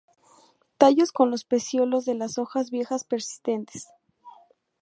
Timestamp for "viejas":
2.71-3.03